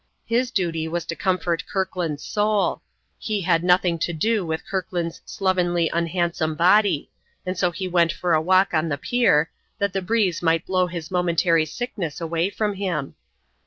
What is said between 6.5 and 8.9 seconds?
body, and so he went for a walk on